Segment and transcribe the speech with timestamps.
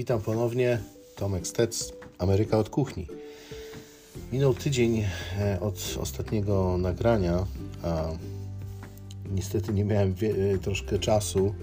[0.00, 0.78] Witam ponownie,
[1.16, 3.06] Tomek Stec, Ameryka od kuchni.
[4.32, 5.04] Minął tydzień
[5.38, 7.46] e, od ostatniego nagrania,
[7.82, 8.08] a
[9.34, 10.14] niestety nie miałem
[10.54, 11.54] e, troszkę czasu.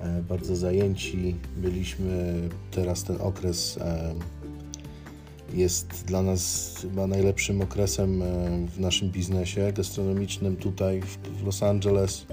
[0.00, 2.48] E, bardzo zajęci byliśmy.
[2.70, 3.78] Teraz ten okres
[5.54, 8.22] jest dla nas chyba najlepszym okresem
[8.66, 11.02] w naszym biznesie gastronomicznym tutaj
[11.40, 12.26] w Los Angeles.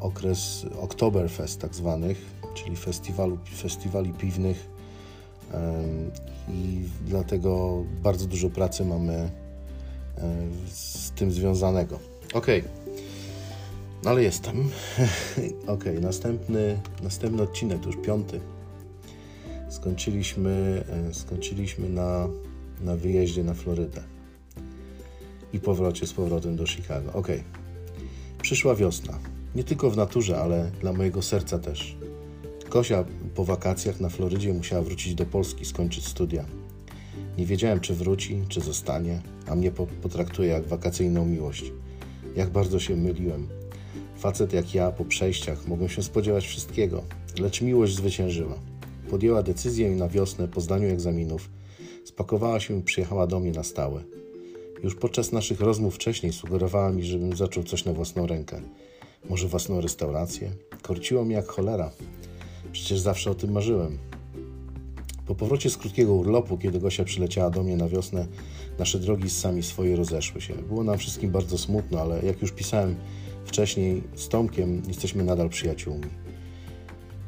[0.00, 4.68] Okres Oktoberfest tak zwanych czyli festiwalu, festiwali piwnych
[6.48, 9.30] i dlatego bardzo dużo pracy mamy
[10.68, 11.98] z tym związanego.
[12.34, 12.46] Ok,
[14.04, 14.70] no ale jestem.
[15.66, 18.40] ok, następny, następny odcinek, już piąty.
[19.68, 22.28] Skończyliśmy, e, skończyliśmy na,
[22.80, 24.02] na wyjeździe na Florydę
[25.52, 27.12] i powrocie z powrotem do Chicago.
[27.12, 27.28] Ok,
[28.42, 29.18] przyszła wiosna.
[29.56, 31.96] Nie tylko w naturze, ale dla mojego serca też.
[32.68, 33.04] Kosia
[33.34, 36.44] po wakacjach na Florydzie musiała wrócić do Polski, skończyć studia.
[37.38, 39.70] Nie wiedziałem, czy wróci, czy zostanie, a mnie
[40.02, 41.72] potraktuje jak wakacyjną miłość.
[42.36, 43.48] Jak bardzo się myliłem.
[44.16, 47.02] Facet jak ja po przejściach mogłem się spodziewać wszystkiego,
[47.38, 48.54] lecz miłość zwyciężyła.
[49.10, 51.50] Podjęła decyzję i na wiosnę, po zdaniu egzaminów,
[52.04, 54.02] spakowała się i przyjechała do mnie na stałe.
[54.82, 58.60] Już podczas naszych rozmów wcześniej sugerowała mi, żebym zaczął coś na własną rękę.
[59.24, 60.50] Może własną restaurację?
[60.82, 61.90] Korciło mi jak cholera.
[62.72, 63.98] Przecież zawsze o tym marzyłem.
[65.26, 68.26] Po powrocie z krótkiego urlopu, kiedy Gosia przyleciała do mnie na wiosnę,
[68.78, 70.54] nasze drogi sami swoje rozeszły się.
[70.54, 72.96] Było nam wszystkim bardzo smutno, ale jak już pisałem
[73.44, 76.06] wcześniej z Tomkiem, jesteśmy nadal przyjaciółmi.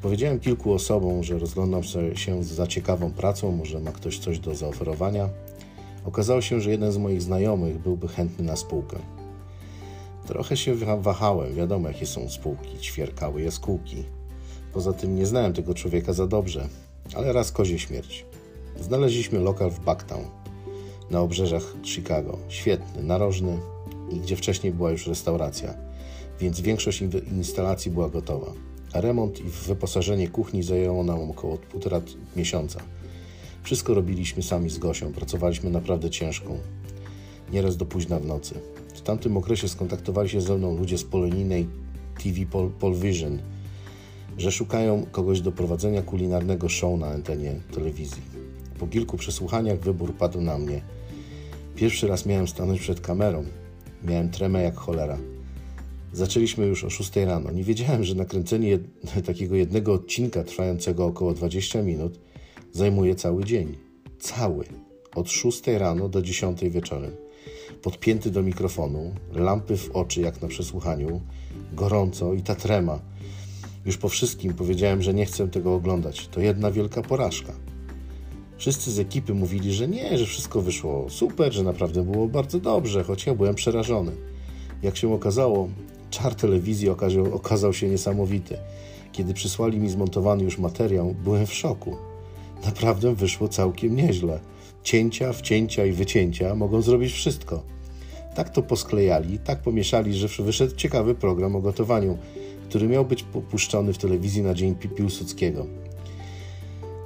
[0.02, 1.82] Powiedziałem kilku osobom, że rozglądam
[2.14, 5.28] się za ciekawą pracą, może ma ktoś coś do zaoferowania.
[6.04, 8.98] Okazało się, że jeden z moich znajomych byłby chętny na spółkę.
[10.28, 14.04] Trochę się wahałem, wiadomo jakie są spółki, ćwierkały jaskółki.
[14.72, 16.68] Poza tym nie znałem tego człowieka za dobrze,
[17.14, 18.24] ale raz kozie śmierć.
[18.80, 20.24] Znaleźliśmy lokal w Bucktown,
[21.10, 22.38] na obrzeżach Chicago.
[22.48, 23.58] Świetny, narożny
[24.10, 25.74] i gdzie wcześniej była już restauracja,
[26.40, 27.02] więc większość
[27.32, 28.52] instalacji była gotowa.
[28.92, 32.00] A remont i wyposażenie kuchni zajęło nam około półtora
[32.36, 32.80] miesiąca.
[33.62, 36.58] Wszystko robiliśmy sami z Gosią, pracowaliśmy naprawdę ciężką,
[37.52, 38.60] nieraz do późna w nocy.
[39.08, 41.66] Tamtym okresie skontaktowali się ze mną ludzie z polonijnej
[42.24, 43.38] TV Pol, Polvision,
[44.38, 48.22] że szukają kogoś do prowadzenia kulinarnego show na antenie telewizji.
[48.78, 50.82] Po kilku przesłuchaniach wybór padł na mnie.
[51.76, 53.44] Pierwszy raz miałem stanąć przed kamerą.
[54.04, 55.18] Miałem tremę jak cholera.
[56.12, 57.50] Zaczęliśmy już o 6 rano.
[57.50, 58.82] Nie wiedziałem, że nakręcenie jed
[59.26, 62.20] takiego jednego odcinka trwającego około 20 minut
[62.72, 63.76] zajmuje cały dzień.
[64.20, 64.64] Cały.
[65.14, 67.27] Od 6 rano do 10 wieczorem.
[67.82, 71.20] Podpięty do mikrofonu, lampy w oczy jak na przesłuchaniu,
[71.72, 72.98] gorąco i ta trema–
[73.88, 76.28] już po wszystkim powiedziałem, że nie chcę tego oglądać.
[76.28, 77.52] To jedna wielka porażka.
[78.56, 83.04] Wszyscy z ekipy mówili, że nie, że wszystko wyszło super, że naprawdę było bardzo dobrze,
[83.04, 84.12] choć ja byłem przerażony.
[84.82, 85.68] Jak się okazało,
[86.10, 88.58] czar telewizji okazał, okazał się niesamowity.
[89.12, 91.96] Kiedy przysłali mi zmontowany już materiał, byłem w szoku.
[92.64, 94.40] Naprawdę wyszło całkiem nieźle.
[94.82, 97.62] Cięcia, wcięcia i wycięcia mogą zrobić wszystko.
[98.34, 102.18] Tak to posklejali, tak pomieszali, że wyszedł ciekawy program o gotowaniu
[102.68, 105.66] który miał być puszczony w telewizji na dzień Piłsudskiego.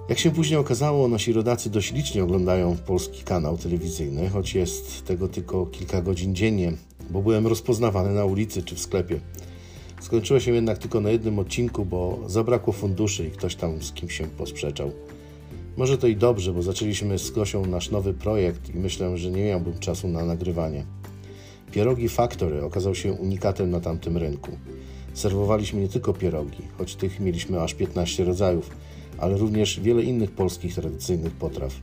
[0.08, 5.28] Jak się później okazało, nasi rodacy dość licznie oglądają polski kanał telewizyjny, choć jest tego
[5.28, 6.72] tylko kilka godzin dziennie,
[7.10, 9.20] bo byłem rozpoznawany na ulicy czy w sklepie.
[10.00, 14.16] Skończyło się jednak tylko na jednym odcinku, bo zabrakło funduszy i ktoś tam z kimś
[14.18, 14.90] się posprzeczał.
[15.76, 19.44] Może to i dobrze, bo zaczęliśmy z Gosią nasz nowy projekt i myślę, że nie
[19.44, 20.84] miałbym czasu na nagrywanie.
[21.72, 24.50] Pierogi Factory okazał się unikatem na tamtym rynku.
[25.14, 28.70] Serwowaliśmy nie tylko pierogi, choć tych mieliśmy aż 15 rodzajów,
[29.18, 31.74] ale również wiele innych polskich tradycyjnych potraw.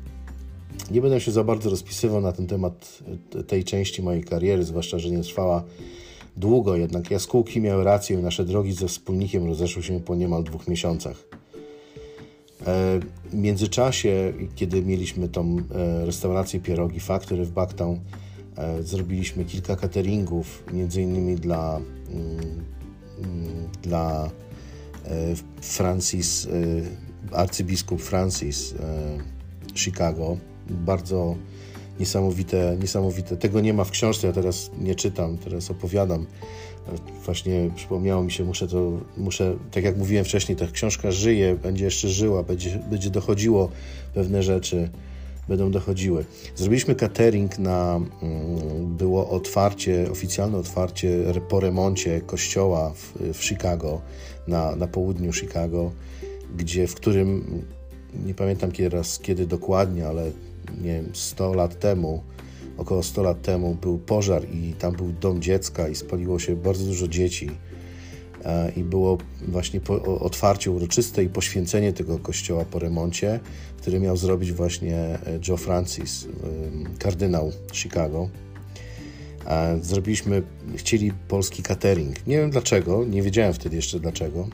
[0.91, 2.99] Nie będę się za bardzo rozpisywał na ten temat
[3.35, 5.63] e, tej części mojej kariery, zwłaszcza, że nie trwała
[6.37, 10.67] długo, jednak jaskółki miały rację i nasze drogi ze wspólnikiem rozeszły się po niemal dwóch
[10.67, 11.23] miesiącach.
[12.67, 17.99] E, w międzyczasie, kiedy mieliśmy tą e, restaurację Pierogi Factory w Bucktown,
[18.81, 22.69] zrobiliśmy kilka cateringów, między innymi dla mm,
[23.81, 24.29] dla
[25.05, 29.17] e, Francis, e, arcybiskup Francis e,
[29.75, 30.37] Chicago.
[30.69, 31.35] Bardzo
[31.99, 33.37] niesamowite, niesamowite.
[33.37, 36.25] Tego nie ma w książce, ja teraz nie czytam, teraz opowiadam.
[37.25, 41.85] Właśnie przypomniało mi się, muszę to, muszę, tak jak mówiłem wcześniej, ta książka żyje, będzie
[41.85, 43.69] jeszcze żyła, będzie, będzie dochodziło
[44.13, 44.89] pewne rzeczy
[45.49, 46.25] będą dochodziły.
[46.55, 51.09] Zrobiliśmy catering na, mm, było otwarcie, oficjalne otwarcie
[51.49, 54.01] po remoncie kościoła w, w Chicago,
[54.47, 55.91] na, na południu Chicago,
[56.57, 57.43] gdzie, w którym
[58.25, 60.31] nie pamiętam kiedy, raz, kiedy dokładnie, ale
[60.81, 62.23] nie wiem, 100 lat temu,
[62.77, 66.85] około 100 lat temu był pożar i tam był dom dziecka i spaliło się bardzo
[66.85, 67.51] dużo dzieci
[68.45, 69.17] e, i było
[69.47, 69.81] właśnie
[70.19, 73.39] otwarcie uroczyste i poświęcenie tego kościoła po remoncie,
[73.77, 76.27] który miał zrobić właśnie e, Joe Francis,
[76.99, 78.29] kardynał Chicago.
[79.81, 80.43] Zrobiliśmy,
[80.75, 82.27] chcieli polski catering.
[82.27, 84.47] Nie wiem dlaczego, nie wiedziałem wtedy jeszcze dlaczego.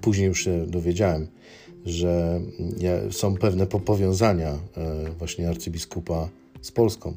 [0.00, 1.26] Później już się dowiedziałem,
[1.84, 2.40] że
[3.10, 4.58] są pewne powiązania e,
[5.18, 6.28] właśnie arcybiskupa
[6.60, 7.14] z Polską.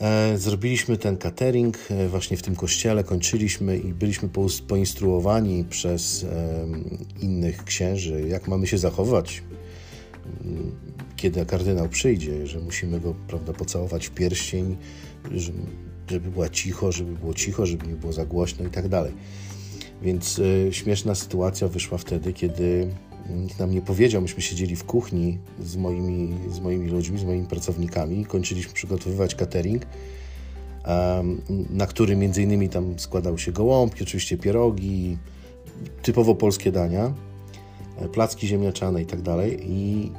[0.00, 4.28] E, zrobiliśmy ten catering e, właśnie w tym kościele, kończyliśmy i byliśmy
[4.68, 6.26] poinstruowani przez
[7.20, 9.42] innych księży, jak mamy się zachować,
[11.16, 14.76] kiedy kardynał przyjdzie, że musimy go prawda, pocałować w pierścień,
[16.08, 19.12] żeby była cicho, żeby było cicho, żeby nie było za głośno i tak dalej.
[20.02, 20.40] Więc
[20.70, 22.88] śmieszna sytuacja wyszła wtedy, kiedy
[23.34, 24.22] nikt nam nie powiedział.
[24.22, 28.26] Myśmy siedzieli w kuchni z moimi, z moimi ludźmi, z moimi pracownikami.
[28.26, 29.86] Kończyliśmy przygotowywać catering,
[31.70, 35.18] na który między innymi tam składał się gołąbki, oczywiście pierogi,
[36.02, 37.14] typowo polskie dania,
[37.98, 39.58] e, placki ziemniaczane i tak dalej.
[39.62, 40.12] I,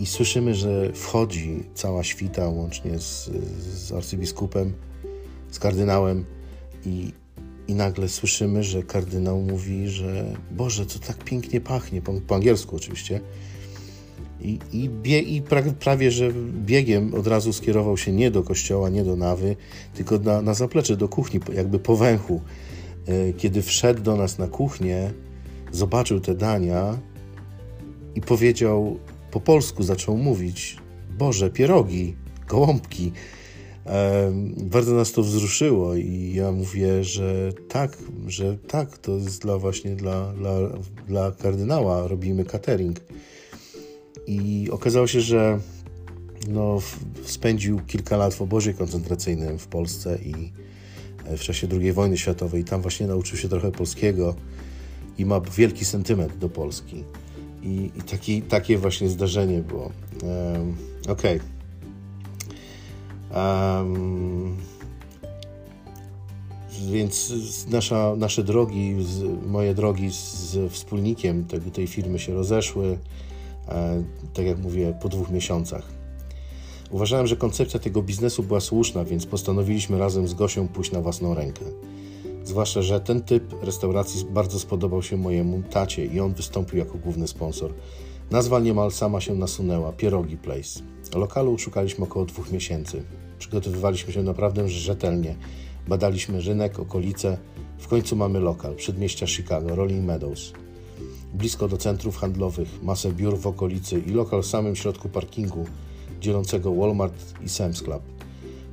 [0.00, 3.30] i słyszymy, że wchodzi cała świta łącznie z,
[3.64, 4.72] z arcybiskupem,
[5.50, 6.24] z kardynałem
[6.86, 7.12] i,
[7.72, 12.76] i nagle słyszymy, że kardynał mówi, że Boże, co tak pięknie pachnie, po, po angielsku
[12.76, 13.20] oczywiście.
[14.40, 16.32] I, i, bie, i prawie, prawie, że
[16.66, 19.56] biegiem od razu skierował się nie do kościoła, nie do nawy,
[19.94, 22.40] tylko na, na zaplecze, do kuchni, jakby po węchu.
[23.06, 25.12] E, kiedy wszedł do nas na kuchnię,
[25.72, 26.98] zobaczył te dania
[28.14, 28.98] i powiedział
[29.30, 30.76] po polsku, zaczął mówić:
[31.18, 32.16] Boże, pierogi,
[32.48, 33.12] gołąbki.
[34.56, 39.96] Bardzo nas to wzruszyło i ja mówię, że tak, że tak, to jest dla właśnie
[39.96, 40.52] dla, dla,
[41.08, 43.00] dla kardynała, robimy catering.
[44.26, 45.58] I okazało się, że
[46.48, 46.78] no,
[47.24, 50.52] spędził kilka lat w obozie koncentracyjnym w Polsce i
[51.24, 52.64] e, w czasie II wojny światowej.
[52.64, 54.34] Tam właśnie nauczył się trochę polskiego
[55.18, 57.04] i ma wielki sentyment do Polski.
[57.62, 59.92] I, i taki, takie właśnie zdarzenie było.
[60.22, 60.76] Um,
[61.08, 61.36] Okej.
[61.36, 61.61] Okay.
[63.34, 64.56] Um,
[66.90, 67.32] więc
[67.70, 68.96] nasza, nasze drogi,
[69.46, 72.98] moje drogi z wspólnikiem tej, tej firmy się rozeszły,
[73.68, 74.02] e,
[74.34, 75.88] tak jak mówię, po dwóch miesiącach.
[76.90, 81.34] Uważałem, że koncepcja tego biznesu była słuszna, więc postanowiliśmy razem z Gosią pójść na własną
[81.34, 81.64] rękę.
[82.44, 87.28] Zwłaszcza, że ten typ restauracji bardzo spodobał się mojemu tacie i on wystąpił jako główny
[87.28, 87.72] sponsor.
[88.30, 90.80] Nazwa niemal sama się nasunęła Pierogi Place.
[91.14, 93.02] Lokalu szukaliśmy około dwóch miesięcy.
[93.38, 95.36] Przygotowywaliśmy się naprawdę rzetelnie.
[95.88, 97.38] Badaliśmy rynek, okolice.
[97.78, 100.52] W końcu mamy lokal, przedmieścia Chicago, Rolling Meadows.
[101.34, 105.66] Blisko do centrów handlowych, masę biur w okolicy i lokal w samym środku parkingu
[106.20, 108.02] dzielącego Walmart i Sam's Club.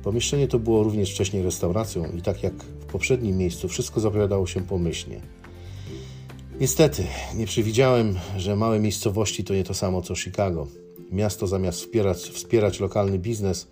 [0.02, 2.54] Pomieszczenie to było również wcześniej restauracją i tak jak
[2.90, 5.20] poprzednim miejscu wszystko zapowiadało się pomyślnie.
[6.60, 10.66] Niestety, nie przewidziałem, że małe miejscowości to nie to samo co Chicago.
[11.12, 13.68] Miasto zamiast wspierać, wspierać lokalny biznes,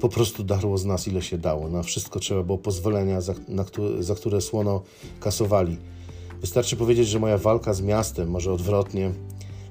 [0.00, 1.68] po prostu darło z nas ile się dało.
[1.68, 3.64] Na wszystko trzeba było pozwolenia, za, na,
[4.00, 4.82] za które słono
[5.20, 5.76] kasowali.
[6.40, 9.10] Wystarczy powiedzieć, że moja walka z miastem, może odwrotnie,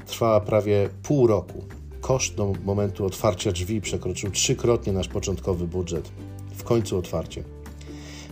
[0.06, 1.64] trwała prawie pół roku.
[2.02, 6.12] Koszt do momentu otwarcia drzwi przekroczył trzykrotnie nasz początkowy budżet.
[6.56, 7.55] W końcu otwarcie.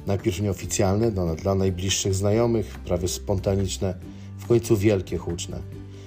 [0.08, 3.96] Najpierw nieoficjalne, dla, dla najbliższych znajomych, prawie spontaniczne,
[4.38, 5.60] w końcu wielkie, huczne.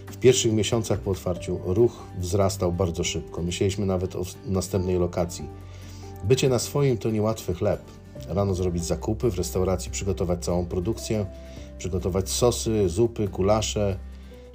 [0.06, 3.42] W pierwszych miesiącach po otwarciu ruch wzrastał bardzo szybko.
[3.42, 5.44] Myśleliśmy nawet o następnej lokacji.
[6.24, 7.80] Bycie na swoim to niełatwy chleb.
[8.28, 11.26] Rano zrobić zakupy, w restauracji przygotować całą produkcję,
[11.78, 13.98] przygotować sosy, zupy, kulasze,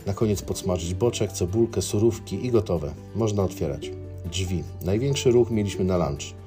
[0.05, 2.93] na koniec podsmażyć boczek, cebulkę, surówki i gotowe.
[3.15, 3.91] Można otwierać.
[4.31, 4.63] Drzwi.
[4.81, 6.40] Największy ruch mieliśmy na lunch.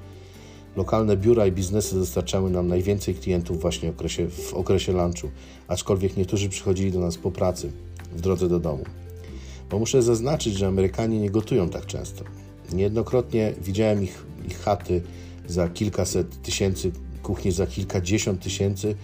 [0.75, 5.29] Lokalne biura i biznesy dostarczały nam najwięcej klientów właśnie w okresie, w okresie lunchu,
[5.67, 7.71] aczkolwiek niektórzy przychodzili do nas po pracy,
[8.15, 8.83] w drodze do domu.
[9.69, 12.23] Bo muszę zaznaczyć, że Amerykanie nie gotują tak często.
[12.73, 15.01] Niejednokrotnie widziałem ich, ich chaty
[15.47, 16.91] za kilkaset tysięcy,
[17.23, 18.95] kuchnie za kilkadziesiąt tysięcy,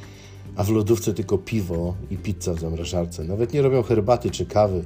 [0.56, 3.24] a w lodówce tylko piwo i pizza w zamrażarce.
[3.24, 4.84] Nawet nie robią herbaty czy kawy,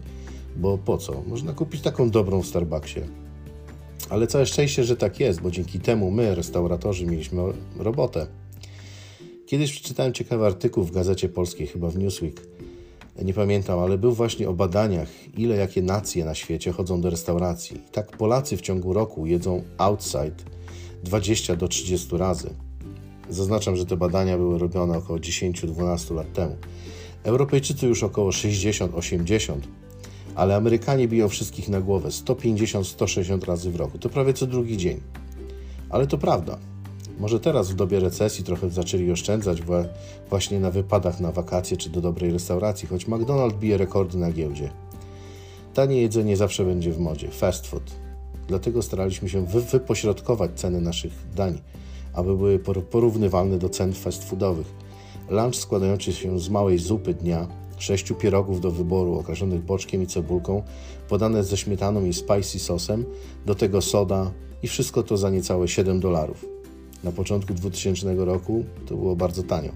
[0.55, 1.23] bo po co?
[1.27, 3.01] Można kupić taką dobrą w Starbucksie.
[4.09, 7.41] Ale całe szczęście, że tak jest, bo dzięki temu my, restauratorzy, mieliśmy
[7.77, 8.27] robotę.
[9.45, 12.41] Kiedyś przeczytałem ciekawy artykuł w Gazecie Polskiej, chyba w Newsweek.
[13.23, 17.77] Nie pamiętam, ale był właśnie o badaniach, ile jakie nacje na świecie chodzą do restauracji.
[17.77, 20.35] I tak Polacy w ciągu roku jedzą outside
[21.03, 22.49] 20 do 30 razy.
[23.29, 26.55] Zaznaczam, że te badania były robione około 10-12 lat temu.
[27.23, 29.59] Europejczycy już około 60-80,
[30.35, 33.97] ale Amerykanie biją wszystkich na głowę 150-160 razy w roku.
[33.97, 35.01] To prawie co drugi dzień.
[35.89, 36.57] Ale to prawda.
[37.19, 39.61] Może teraz w dobie recesji trochę zaczęli oszczędzać
[40.29, 44.69] właśnie na wypadach na wakacje czy do dobrej restauracji, choć McDonald's bije rekordy na giełdzie.
[45.73, 47.91] Tanie jedzenie zawsze będzie w modzie, fast food.
[48.47, 51.61] Dlatego staraliśmy się wy wypośrodkować ceny naszych dań,
[52.13, 54.67] aby były porównywalne do cen fast foodowych.
[55.29, 60.63] Lunch składający się z małej zupy dnia, sześciu pierogów do wyboru okraszonych boczkiem i cebulką,
[61.09, 63.05] podane ze śmietaną i spicy sosem,
[63.45, 64.31] do tego soda
[64.63, 66.45] i wszystko to za niecałe 7 dolarów.
[67.03, 69.71] Na początku 2000 roku to było bardzo tanio.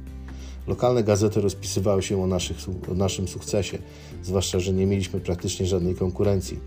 [0.68, 2.58] Lokalne gazety rozpisywały się o, naszych,
[2.92, 3.78] o naszym sukcesie,
[4.24, 6.60] zwłaszcza, że nie mieliśmy praktycznie żadnej konkurencji.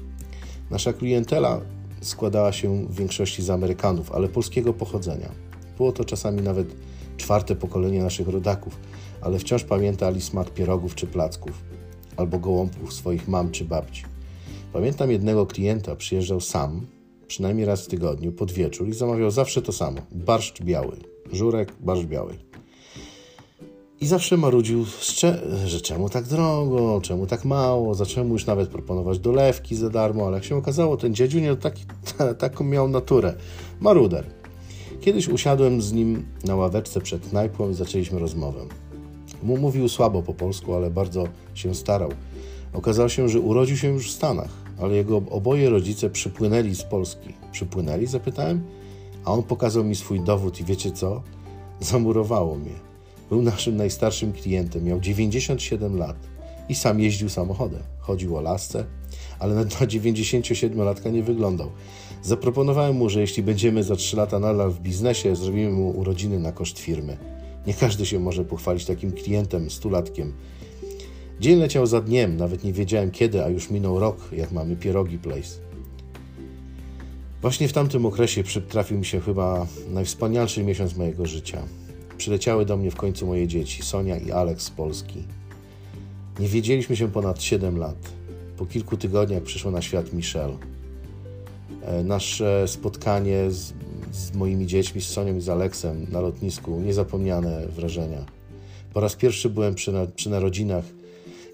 [0.70, 1.60] Nasza klientela
[2.00, 5.32] składała się w większości z Amerykanów, ale polskiego pochodzenia.
[5.76, 6.74] Było to czasami nawet
[7.16, 8.76] czwarte pokolenie naszych rodaków,
[9.22, 11.52] ale wciąż pamiętali smak pierogów czy placków,
[12.16, 14.04] albo gołąbków swoich mam czy babci.
[14.72, 16.86] Pamiętam jednego klienta, przyjeżdżał sam,
[17.26, 20.96] przynajmniej raz w tygodniu, pod wieczór i zamawiał zawsze to samo: barszcz biały.
[21.32, 22.38] Żurek, barszcz biały.
[24.00, 24.84] I zawsze marudził,
[25.66, 30.34] że czemu tak drogo, czemu tak mało, zacząłem już nawet proponować dolewki za darmo, ale
[30.36, 31.84] jak się okazało, ten dziedziunię taki,
[32.38, 33.34] taką miał naturę.
[33.80, 34.26] Maruder.
[35.00, 38.60] Kiedyś usiadłem z nim na ławeczce przed knajpą i zaczęliśmy rozmowę.
[39.42, 42.10] Mówił słabo po polsku, ale bardzo się starał.
[42.72, 47.34] Okazało się, że urodził się już w Stanach, ale jego oboje rodzice przypłynęli z Polski.
[47.52, 48.06] Przypłynęli?
[48.06, 48.62] Zapytałem.
[49.24, 51.22] A on pokazał mi swój dowód i wiecie co?
[51.80, 52.74] Zamurowało mnie.
[53.28, 56.16] Był naszym najstarszym klientem, miał 97 lat
[56.68, 57.82] i sam jeździł samochodem.
[57.98, 58.84] Chodził o lasce,
[59.38, 61.70] ale na 97-latka nie wyglądał.
[62.22, 66.52] Zaproponowałem mu, że jeśli będziemy za 3 lata nadal w biznesie, zrobimy mu urodziny na
[66.52, 67.16] koszt firmy.
[67.66, 70.32] Nie każdy się może pochwalić takim klientem, stulatkiem.
[71.40, 75.18] Dzień leciał za dniem, nawet nie wiedziałem kiedy, a już minął rok, jak mamy Pierogi
[75.18, 75.58] Place.
[77.40, 81.62] Właśnie w tamtym okresie przytrafił mi się chyba najwspanialszy miesiąc mojego życia.
[82.18, 85.22] Przyleciały do mnie w końcu moje dzieci, Sonia i Alex z Polski.
[86.40, 87.96] Nie wiedzieliśmy się ponad 7 lat.
[88.56, 90.56] Po kilku tygodniach przyszło na świat Michelle.
[92.04, 93.50] Nasze spotkanie
[94.12, 98.26] z, moimi dziećmi, z Sonią i z Aleksem na lotnisku, niezapomniane wrażenia.
[98.94, 100.84] Po raz pierwszy byłem przy, na, przy narodzinach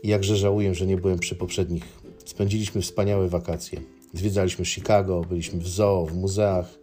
[0.02, 1.84] i jakże żałuję, że nie byłem przy poprzednich.
[2.24, 3.80] Spędziliśmy wspaniałe wakacje.
[4.14, 6.78] Zwiedzaliśmy Chicago, byliśmy w zoo, w muzeach,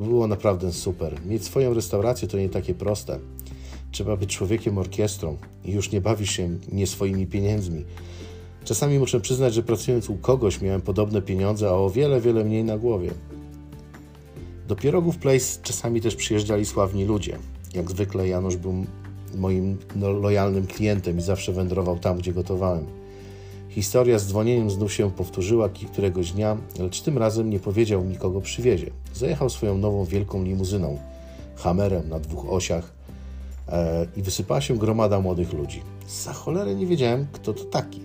[0.00, 1.26] było naprawdę super.
[1.26, 3.18] Mieć swoją restaurację to nie takie proste.
[3.90, 7.84] Trzeba być człowiekiem orkiestrą i już nie bawisz się nie swoimi pieniędzmi.
[8.64, 12.64] Czasami muszę przyznać, że pracując u kogoś miałem podobne pieniądze, a o wiele, wiele mniej
[12.64, 13.10] na głowie.
[14.72, 17.38] Do Pierogów Place czasami też przyjeżdżali sławni ludzie.
[17.74, 18.74] Jak zwykle Janusz był
[19.34, 22.86] moim no, lojalnym klientem i zawsze wędrował tam, gdzie gotowałem.
[23.68, 28.40] Historia z dzwonieniem znów się powtórzyła któregoś dnia, lecz tym razem nie powiedział mi, kogo
[28.40, 28.90] przywiezie.
[29.14, 30.98] Zajechał swoją nową wielką limuzyną,
[31.56, 32.92] hamerem na dwóch osiach
[33.68, 35.82] e, i wysypała się gromada młodych ludzi.
[36.08, 38.00] Za cholerę nie wiedziałem, kto to taki.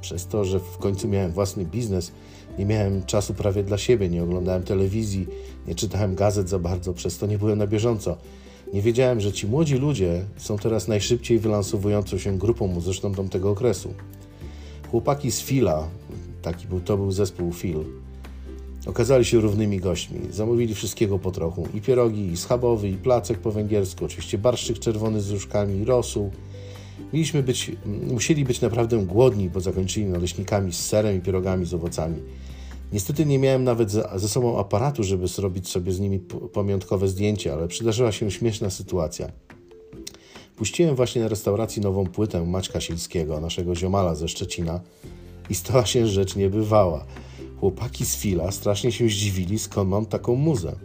[0.00, 2.12] Przez to, że w końcu miałem własny biznes,
[2.58, 5.26] nie miałem czasu prawie dla siebie, nie oglądałem telewizji,
[5.66, 8.16] nie czytałem gazet za bardzo, przez to nie byłem na bieżąco.
[8.72, 13.94] Nie wiedziałem, że ci młodzi ludzie są teraz najszybciej wylansowującą się grupą muzyczną tamtego okresu.
[14.90, 15.88] Chłopaki z Fila,
[16.42, 17.84] taki był, to był zespół Phil,
[18.86, 20.20] okazali się równymi gośćmi.
[20.30, 21.68] Zamówili wszystkiego po trochu.
[21.74, 26.30] I pierogi, i schabowy, i placek po węgiersku, oczywiście barszczyk czerwony z różkami, i rosół.
[27.12, 32.16] Mieliśmy być, musieli być naprawdę głodni po zakończeniu naleśnikami z serem i pierogami z owocami.
[32.92, 36.20] Niestety nie miałem nawet ze sobą aparatu, żeby zrobić sobie z nimi
[36.52, 39.32] pamiątkowe zdjęcie, ale przydarzyła się śmieszna sytuacja.
[40.56, 44.80] Puściłem właśnie na restauracji nową płytę Maćka Silskiego, naszego ziomala ze Szczecina
[45.50, 47.04] i stała się rzecz niebywała.
[47.60, 50.76] Chłopaki z Fila strasznie się zdziwili, skąd mam taką muzę.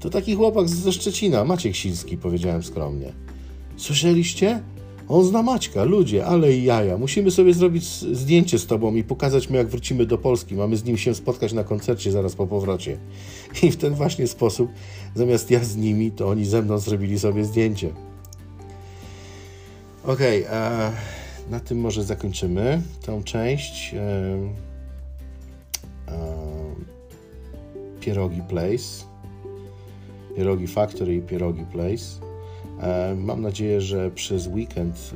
[0.00, 3.12] To taki chłopak ze Szczecina, Maciek Silski, powiedziałem skromnie.
[3.76, 4.62] Słyszeliście?
[5.08, 6.98] On zna Maćka, ludzie, ale i jaja.
[6.98, 7.84] Musimy sobie zrobić
[8.16, 10.54] zdjęcie z tobą i pokazać mu, jak wrócimy do Polski.
[10.54, 12.98] Mamy z nim się spotkać na koncercie zaraz po powrocie.
[13.62, 14.70] I w ten właśnie sposób,
[15.14, 17.90] zamiast ja z nimi, to oni ze mną zrobili sobie zdjęcie.
[20.04, 20.20] Ok,
[21.50, 23.94] na tym może zakończymy tą część.
[28.00, 29.04] Pierogi Place.
[30.36, 32.27] Pierogi Factory i Pierogi Place.
[32.80, 35.14] E, mam nadzieję, że przez weekend,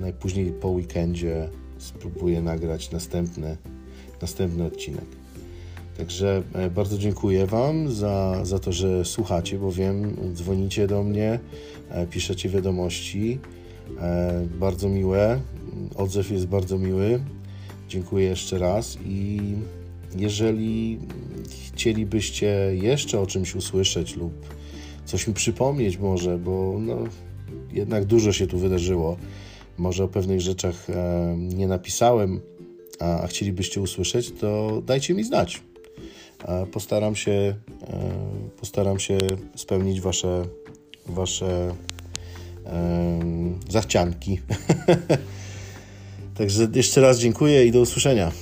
[0.00, 3.56] najpóźniej po weekendzie, spróbuję nagrać następny,
[4.22, 5.04] następny odcinek.
[5.98, 6.42] Także
[6.74, 11.38] bardzo dziękuję Wam za, za to, że słuchacie, bo wiem, dzwonicie do mnie,
[12.10, 13.38] piszecie wiadomości.
[14.00, 15.40] E, bardzo miłe.
[15.96, 17.20] Odzew jest bardzo miły.
[17.88, 19.40] Dziękuję jeszcze raz i
[20.16, 20.98] jeżeli
[21.74, 24.32] chcielibyście jeszcze o czymś usłyszeć lub
[25.08, 26.96] coś mi przypomnieć może, bo no,
[27.72, 29.16] jednak dużo się tu wydarzyło.
[29.78, 32.40] Może o pewnych rzeczach e, nie napisałem,
[33.00, 35.62] a, chcielibyście usłyszeć, to dajcie mi znać.
[36.72, 37.54] Postaram się, e,
[38.60, 39.18] postaram się
[39.56, 40.44] spełnić Wasze,
[41.06, 41.74] wasze
[42.66, 43.20] e,
[43.68, 44.40] zachcianki.
[46.38, 48.32] Także jeszcze raz dziękuję i do usłyszenia.